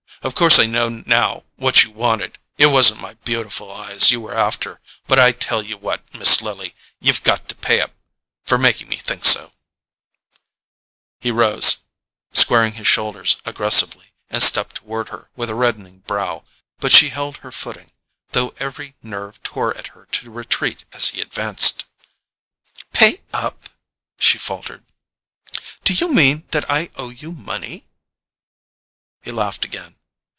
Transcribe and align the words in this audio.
Of 0.23 0.35
course 0.35 0.59
I 0.59 0.67
know 0.67 0.87
now 1.07 1.45
what 1.55 1.83
you 1.83 1.89
wanted—it 1.89 2.67
wasn't 2.67 3.01
my 3.01 3.15
beautiful 3.15 3.71
eyes 3.71 4.11
you 4.11 4.21
were 4.21 4.37
after—but 4.37 5.17
I 5.17 5.31
tell 5.31 5.63
you 5.63 5.77
what, 5.77 6.13
Miss 6.13 6.43
Lily, 6.43 6.75
you've 6.99 7.23
got 7.23 7.49
to 7.49 7.55
pay 7.55 7.81
up 7.81 7.89
for 8.43 8.59
making 8.59 8.87
me 8.87 8.97
think 8.97 9.25
so——" 9.25 9.49
He 11.21 11.31
rose, 11.31 11.85
squaring 12.33 12.73
his 12.73 12.85
shoulders 12.85 13.37
aggressively, 13.45 14.13
and 14.29 14.43
stepped 14.43 14.75
toward 14.75 15.09
her 15.09 15.31
with 15.35 15.49
a 15.49 15.55
reddening 15.55 16.01
brow; 16.01 16.43
but 16.79 16.91
she 16.91 17.09
held 17.09 17.37
her 17.37 17.51
footing, 17.51 17.89
though 18.29 18.53
every 18.59 18.93
nerve 19.01 19.41
tore 19.41 19.75
at 19.75 19.87
her 19.97 20.05
to 20.11 20.29
retreat 20.29 20.85
as 20.93 21.07
he 21.07 21.19
advanced. 21.21 21.85
"Pay 22.93 23.21
up?" 23.33 23.69
she 24.19 24.37
faltered. 24.37 24.85
"Do 25.83 25.95
you 25.95 26.13
mean 26.13 26.45
that 26.51 26.69
I 26.69 26.91
owe 26.95 27.09
you 27.09 27.31
money?" 27.31 27.87
He 29.23 29.31
laughed 29.31 29.65
again. 29.65 29.95